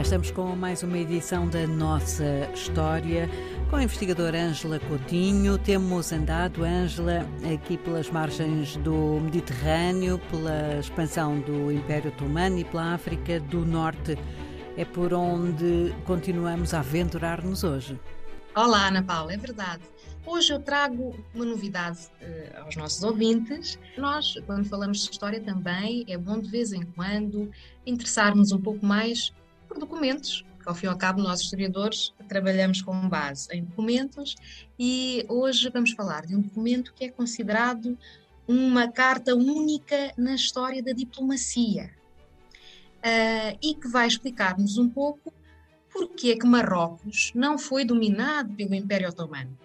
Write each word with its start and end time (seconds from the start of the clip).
Cá 0.00 0.04
estamos 0.04 0.30
com 0.30 0.56
mais 0.56 0.82
uma 0.82 0.96
edição 0.96 1.46
da 1.46 1.66
nossa 1.66 2.50
história 2.54 3.28
com 3.68 3.76
a 3.76 3.82
investigadora 3.82 4.44
Ângela 4.44 4.80
Coutinho. 4.80 5.58
Temos 5.58 6.10
andado, 6.10 6.64
Ângela, 6.64 7.18
aqui 7.52 7.76
pelas 7.76 8.08
margens 8.08 8.76
do 8.78 9.20
Mediterrâneo, 9.20 10.18
pela 10.30 10.78
expansão 10.78 11.38
do 11.40 11.70
Império 11.70 12.10
Otomano 12.10 12.58
e 12.58 12.64
pela 12.64 12.94
África 12.94 13.38
do 13.40 13.66
Norte. 13.66 14.16
É 14.74 14.86
por 14.86 15.12
onde 15.12 15.94
continuamos 16.06 16.72
a 16.72 16.78
aventurar-nos 16.78 17.62
hoje. 17.62 18.00
Olá, 18.56 18.88
Ana 18.88 19.02
Paula, 19.02 19.34
é 19.34 19.36
verdade. 19.36 19.82
Hoje 20.24 20.50
eu 20.50 20.60
trago 20.60 21.14
uma 21.34 21.44
novidade 21.44 22.08
uh, 22.22 22.64
aos 22.64 22.74
nossos 22.74 23.02
ouvintes. 23.02 23.78
Nós, 23.98 24.32
quando 24.46 24.64
falamos 24.64 25.04
de 25.04 25.10
história 25.10 25.42
também, 25.42 26.06
é 26.08 26.16
bom 26.16 26.38
de 26.38 26.48
vez 26.48 26.72
em 26.72 26.84
quando 26.84 27.50
interessarmos 27.84 28.50
um 28.50 28.60
pouco 28.60 28.86
mais 28.86 29.30
por 29.70 29.78
documentos, 29.78 30.44
que 30.60 30.68
ao 30.68 30.74
fim 30.74 30.86
e 30.86 30.88
ao 30.88 30.98
cabo 30.98 31.22
nós 31.22 31.40
historiadores 31.40 32.12
trabalhamos 32.28 32.82
com 32.82 33.08
base 33.08 33.46
em 33.52 33.62
documentos 33.62 34.34
e 34.76 35.24
hoje 35.28 35.70
vamos 35.70 35.92
falar 35.92 36.26
de 36.26 36.34
um 36.34 36.40
documento 36.40 36.92
que 36.92 37.04
é 37.04 37.08
considerado 37.08 37.96
uma 38.48 38.90
carta 38.90 39.32
única 39.32 40.12
na 40.16 40.34
história 40.34 40.82
da 40.82 40.90
diplomacia 40.90 41.88
uh, 42.98 43.58
e 43.62 43.76
que 43.76 43.86
vai 43.86 44.08
explicar-nos 44.08 44.76
um 44.76 44.88
pouco 44.88 45.32
porque 45.88 46.32
é 46.32 46.36
que 46.36 46.46
Marrocos 46.46 47.30
não 47.32 47.56
foi 47.56 47.84
dominado 47.84 48.52
pelo 48.54 48.74
Império 48.74 49.08
Otomano, 49.08 49.56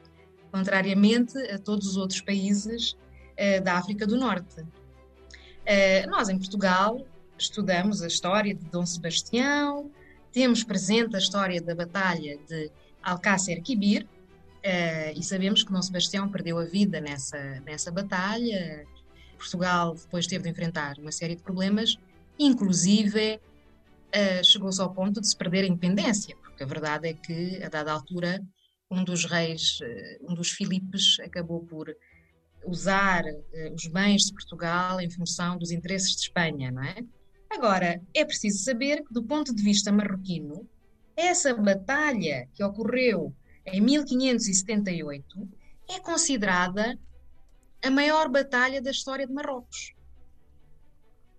contrariamente 0.52 1.36
a 1.50 1.58
todos 1.58 1.88
os 1.88 1.98
outros 1.98 2.22
países 2.22 2.92
uh, 2.92 3.64
da 3.64 3.74
África 3.74 4.06
do 4.06 4.18
Norte. 4.18 4.62
Uh, 4.62 6.10
nós, 6.10 6.30
em 6.30 6.38
Portugal, 6.38 7.04
estudamos 7.38 8.02
a 8.02 8.08
história 8.08 8.54
de 8.54 8.66
Dom 8.66 8.86
Sebastião, 8.86 9.92
temos 10.32 10.64
presente 10.64 11.16
a 11.16 11.20
história 11.20 11.62
da 11.62 11.76
Batalha 11.76 12.38
de 12.48 12.72
Alcácer 13.02 13.62
Quibir, 13.62 14.04
uh, 14.04 15.18
e 15.18 15.24
sabemos 15.24 15.64
que 15.64 15.72
Dom 15.72 15.82
Sebastião 15.82 16.30
perdeu 16.30 16.58
a 16.58 16.66
vida 16.66 17.00
nessa, 17.00 17.38
nessa 17.62 17.92
batalha. 17.92 18.86
Portugal 19.38 19.96
depois 19.96 20.28
teve 20.28 20.44
de 20.44 20.50
enfrentar 20.50 20.98
uma 20.98 21.12
série 21.12 21.36
de 21.36 21.44
problemas, 21.44 21.98
inclusive 22.40 23.36
uh, 23.36 24.44
chegou-se 24.44 24.82
ao 24.82 24.94
ponto 24.94 25.22
de 25.22 25.28
se 25.28 25.36
perder 25.36 25.64
a 25.64 25.68
independência, 25.68 26.36
porque 26.38 26.64
a 26.64 26.68
verdade 26.68 27.10
é 27.10 27.14
que, 27.14 27.62
a 27.64 27.70
dada 27.70 27.92
altura, 27.92 28.42
um 28.90 29.04
dos 29.04 29.26
reis, 29.26 29.80
uh, 29.82 30.32
um 30.32 30.34
dos 30.34 30.52
Filipes, 30.52 31.18
acabou 31.20 31.66
por 31.66 31.94
usar 32.66 33.24
os 33.76 33.86
bens 33.86 34.24
de 34.24 34.34
Portugal 34.34 35.00
em 35.00 35.10
função 35.10 35.56
dos 35.56 35.70
interesses 35.70 36.16
de 36.16 36.22
Espanha, 36.22 36.72
não 36.72 36.84
é? 36.84 36.96
Agora, 37.56 38.02
é 38.14 38.26
preciso 38.26 38.62
saber 38.66 39.02
que, 39.06 39.14
do 39.14 39.24
ponto 39.24 39.56
de 39.56 39.64
vista 39.64 39.90
marroquino, 39.90 40.68
essa 41.16 41.54
batalha 41.54 42.50
que 42.54 42.62
ocorreu 42.62 43.34
em 43.66 43.80
1578 43.80 45.48
é 45.90 45.98
considerada 46.02 47.00
a 47.82 47.90
maior 47.90 48.28
batalha 48.28 48.82
da 48.82 48.92
história 48.92 49.26
de 49.26 49.32
Marrocos. 49.32 49.96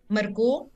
Marcou, 0.09 0.73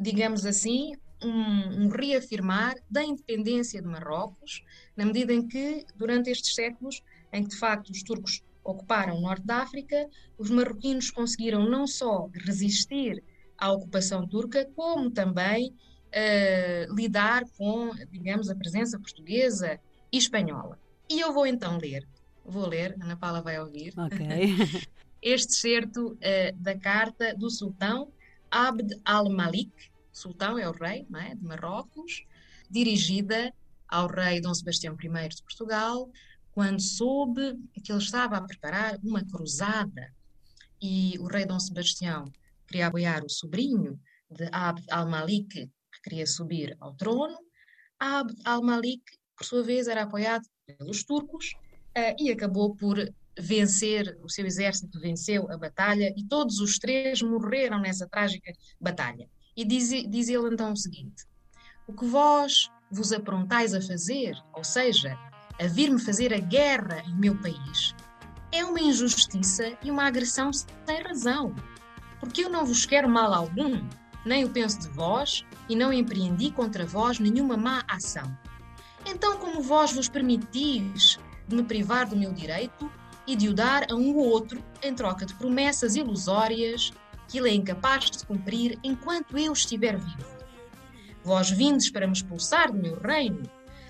digamos 0.00 0.46
assim, 0.46 0.94
um, 1.22 1.84
um, 1.84 1.88
reafirmar 1.88 2.74
da 2.88 3.04
independência 3.04 3.82
de 3.82 3.86
Marrocos, 3.86 4.64
na 4.96 5.04
medida 5.04 5.34
em 5.34 5.46
que, 5.46 5.84
durante 5.94 6.30
estes 6.30 6.54
séculos, 6.54 7.02
em 7.30 7.42
que 7.42 7.50
de 7.50 7.58
facto 7.58 7.90
os 7.90 8.02
turcos 8.02 8.42
ocuparam 8.64 9.18
o 9.18 9.20
norte 9.20 9.44
da 9.44 9.58
África, 9.58 10.08
os 10.38 10.48
marroquinos 10.48 11.10
conseguiram 11.10 11.68
não 11.68 11.86
só 11.86 12.30
resistir 12.32 13.22
à 13.62 13.70
ocupação 13.70 14.26
turca, 14.26 14.68
como 14.74 15.08
também 15.08 15.68
uh, 15.70 16.94
lidar 16.94 17.44
com, 17.56 17.94
digamos, 18.10 18.50
a 18.50 18.56
presença 18.56 18.98
portuguesa 18.98 19.78
e 20.10 20.18
espanhola. 20.18 20.76
E 21.08 21.20
eu 21.20 21.32
vou 21.32 21.46
então 21.46 21.78
ler, 21.78 22.04
vou 22.44 22.66
ler, 22.66 22.96
Ana 23.00 23.16
Paula 23.16 23.40
vai 23.40 23.60
ouvir, 23.60 23.94
okay. 23.96 24.56
este 25.22 25.54
certo 25.54 26.14
uh, 26.14 26.56
da 26.56 26.76
carta 26.76 27.36
do 27.36 27.48
sultão 27.48 28.10
Abd 28.50 29.00
al-Malik, 29.04 29.70
sultão 30.10 30.58
é 30.58 30.68
o 30.68 30.72
rei 30.72 31.06
é, 31.14 31.34
de 31.36 31.44
Marrocos, 31.44 32.26
dirigida 32.68 33.54
ao 33.86 34.08
rei 34.08 34.40
Dom 34.40 34.52
Sebastião 34.52 34.96
I 35.00 35.28
de 35.28 35.42
Portugal, 35.44 36.10
quando 36.50 36.82
soube 36.82 37.56
que 37.80 37.92
ele 37.92 38.02
estava 38.02 38.38
a 38.38 38.42
preparar 38.42 38.98
uma 39.04 39.24
cruzada 39.24 40.12
e 40.80 41.16
o 41.20 41.28
rei 41.28 41.46
Dom 41.46 41.60
Sebastião 41.60 42.24
queria 42.72 42.86
apoiar 42.86 43.22
o 43.22 43.28
sobrinho 43.28 44.00
de 44.30 44.48
Abd 44.50 44.84
al-Malik, 44.90 45.48
que 45.92 46.02
queria 46.02 46.26
subir 46.26 46.74
ao 46.80 46.94
trono. 46.94 47.36
Abd 48.00 48.34
al-Malik, 48.44 49.02
por 49.36 49.44
sua 49.44 49.62
vez, 49.62 49.86
era 49.88 50.04
apoiado 50.04 50.44
pelos 50.66 51.04
turcos 51.04 51.52
uh, 51.96 52.16
e 52.18 52.32
acabou 52.32 52.74
por 52.74 52.96
vencer, 53.38 54.18
o 54.22 54.28
seu 54.28 54.46
exército 54.46 54.98
venceu 55.00 55.50
a 55.50 55.56
batalha 55.56 56.12
e 56.16 56.24
todos 56.24 56.58
os 56.60 56.78
três 56.78 57.20
morreram 57.22 57.78
nessa 57.78 58.08
trágica 58.08 58.52
batalha. 58.80 59.28
E 59.54 59.64
diz, 59.64 59.90
diz 60.08 60.28
ele 60.28 60.48
então 60.48 60.72
o 60.72 60.76
seguinte: 60.76 61.26
O 61.86 61.92
que 61.92 62.06
vós 62.06 62.70
vos 62.90 63.12
aprontais 63.12 63.74
a 63.74 63.82
fazer, 63.82 64.34
ou 64.54 64.64
seja, 64.64 65.14
a 65.60 65.66
vir-me 65.66 66.00
fazer 66.00 66.32
a 66.32 66.38
guerra 66.38 67.02
em 67.06 67.18
meu 67.18 67.38
país, 67.40 67.94
é 68.50 68.64
uma 68.64 68.80
injustiça 68.80 69.76
e 69.82 69.90
uma 69.90 70.06
agressão 70.06 70.50
sem 70.52 71.02
razão 71.02 71.54
porque 72.22 72.44
eu 72.44 72.48
não 72.48 72.64
vos 72.64 72.86
quero 72.86 73.08
mal 73.08 73.34
algum, 73.34 73.84
nem 74.24 74.44
o 74.44 74.48
penso 74.48 74.78
de 74.78 74.88
vós, 74.90 75.44
e 75.68 75.74
não 75.74 75.92
empreendi 75.92 76.52
contra 76.52 76.86
vós 76.86 77.18
nenhuma 77.18 77.56
má 77.56 77.82
ação. 77.88 78.38
Então, 79.04 79.38
como 79.38 79.60
vós 79.60 79.92
vos 79.92 80.08
permitis 80.08 81.18
de 81.48 81.56
me 81.56 81.64
privar 81.64 82.08
do 82.08 82.14
meu 82.14 82.32
direito 82.32 82.88
e 83.26 83.34
de 83.34 83.48
o 83.48 83.52
dar 83.52 83.90
a 83.90 83.96
um 83.96 84.14
ou 84.14 84.28
outro 84.28 84.62
em 84.84 84.94
troca 84.94 85.26
de 85.26 85.34
promessas 85.34 85.96
ilusórias 85.96 86.92
que 87.26 87.38
ele 87.38 87.50
é 87.50 87.54
incapaz 87.54 88.08
de 88.08 88.24
cumprir 88.24 88.78
enquanto 88.84 89.36
eu 89.36 89.52
estiver 89.52 89.98
vivo? 89.98 90.38
Vós 91.24 91.50
vindes 91.50 91.90
para 91.90 92.06
me 92.06 92.12
expulsar 92.12 92.70
do 92.70 92.78
meu 92.78 93.00
reino, 93.00 93.42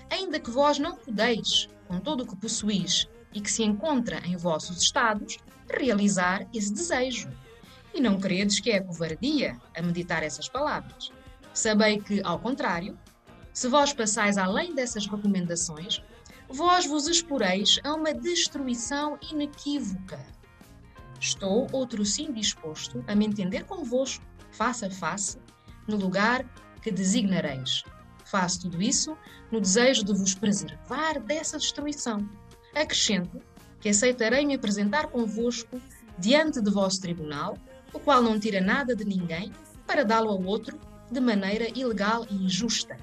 ainda 0.09 0.39
que 0.39 0.49
vós 0.49 0.79
não 0.79 0.95
podeis, 0.95 1.67
com 1.87 1.99
todo 1.99 2.21
o 2.21 2.27
que 2.27 2.35
possuís 2.35 3.07
e 3.31 3.39
que 3.39 3.51
se 3.51 3.61
encontra 3.61 4.25
em 4.25 4.35
vossos 4.35 4.81
estados, 4.81 5.37
realizar 5.69 6.47
esse 6.51 6.73
desejo. 6.73 7.29
E 7.93 8.01
não 8.01 8.19
credes 8.19 8.59
que 8.59 8.71
é 8.71 8.79
covardia 8.79 9.57
a 9.75 9.81
meditar 9.81 10.23
essas 10.23 10.49
palavras. 10.49 11.11
Sabei 11.53 11.99
que, 11.99 12.21
ao 12.23 12.39
contrário, 12.39 12.97
se 13.53 13.67
vós 13.67 13.93
passais 13.93 14.37
além 14.37 14.73
dessas 14.73 15.05
recomendações, 15.05 16.01
vós 16.49 16.85
vos 16.87 17.07
exporeis 17.07 17.79
a 17.83 17.93
uma 17.93 18.13
destruição 18.13 19.17
inequívoca. 19.31 20.19
Estou, 21.19 21.67
outro 21.71 22.03
sim, 22.03 22.33
disposto 22.33 23.03
a 23.07 23.15
me 23.15 23.25
entender 23.25 23.63
convosco, 23.65 24.25
face 24.51 24.85
a 24.85 24.89
face, 24.89 25.37
no 25.87 25.95
lugar 25.95 26.43
que 26.81 26.91
designareis. 26.91 27.83
Faço 28.25 28.61
tudo 28.61 28.81
isso 28.81 29.15
no 29.51 29.61
desejo 29.61 30.03
de 30.03 30.13
vos 30.13 30.33
preservar 30.33 31.19
dessa 31.19 31.57
destruição. 31.57 32.27
Acrescento 32.73 33.39
que 33.79 33.89
aceitarei 33.89 34.45
me 34.45 34.55
apresentar 34.55 35.07
convosco 35.07 35.79
diante 36.17 36.61
de 36.61 36.71
vosso 36.71 36.99
tribunal 37.01 37.57
o 37.93 37.99
qual 37.99 38.21
não 38.21 38.39
tira 38.39 38.59
nada 38.59 38.95
de 38.95 39.05
ninguém 39.05 39.51
para 39.85 40.03
dá-lo 40.03 40.29
ao 40.29 40.43
outro 40.43 40.79
de 41.11 41.19
maneira 41.19 41.67
ilegal 41.77 42.25
e 42.29 42.35
injusta. 42.35 42.97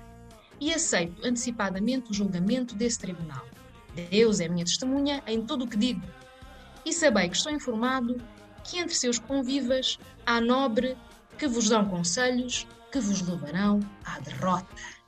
E 0.61 0.75
aceito 0.75 1.25
antecipadamente 1.25 2.11
o 2.11 2.15
julgamento 2.15 2.75
desse 2.75 2.99
tribunal. 2.99 3.47
Deus 4.11 4.41
é 4.41 4.49
minha 4.49 4.65
testemunha 4.65 5.23
em 5.27 5.45
tudo 5.45 5.65
o 5.65 5.69
que 5.69 5.77
digo. 5.77 6.06
E 6.84 6.93
sabei 6.93 7.29
que 7.29 7.37
estou 7.37 7.53
informado 7.53 8.21
que 8.65 8.79
entre 8.79 8.95
seus 8.95 9.19
convivas 9.19 9.99
há 10.26 10.41
nobre 10.41 10.97
que 11.38 11.47
vos 11.47 11.69
dão 11.69 11.88
conselhos 11.88 12.67
que 12.93 13.00
vos 13.00 13.20
levarão 13.23 13.81
à 14.05 14.19
derrota. 14.20 15.00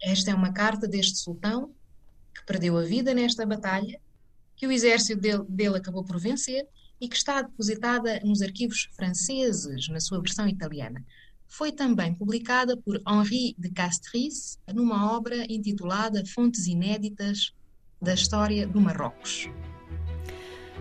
Esta 0.00 0.30
é 0.30 0.34
uma 0.34 0.52
carta 0.52 0.86
deste 0.86 1.18
sultão 1.18 1.74
que 2.34 2.44
perdeu 2.44 2.78
a 2.78 2.82
vida 2.82 3.12
nesta 3.12 3.44
batalha, 3.44 4.00
que 4.54 4.66
o 4.66 4.72
exército 4.72 5.20
dele, 5.20 5.44
dele 5.48 5.76
acabou 5.76 6.04
por 6.04 6.20
vencer 6.20 6.66
e 7.00 7.08
que 7.08 7.16
está 7.16 7.42
depositada 7.42 8.20
nos 8.24 8.42
arquivos 8.42 8.88
franceses, 8.94 9.88
na 9.88 10.00
sua 10.00 10.20
versão 10.20 10.48
italiana. 10.48 11.04
Foi 11.46 11.72
também 11.72 12.14
publicada 12.14 12.76
por 12.76 13.00
Henri 13.08 13.54
de 13.58 13.70
Castries 13.70 14.58
numa 14.72 15.16
obra 15.16 15.44
intitulada 15.48 16.24
Fontes 16.26 16.66
Inéditas 16.66 17.54
da 18.00 18.14
História 18.14 18.66
do 18.66 18.80
Marrocos. 18.80 19.48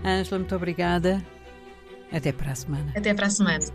Ângela, 0.04 0.40
muito 0.40 0.56
obrigada. 0.56 1.26
Até 2.12 2.32
para 2.32 2.52
a 2.52 2.56
semana. 2.56 2.94
Até 2.96 3.14
para 3.14 3.28
a 3.28 3.30
semana. 3.30 3.66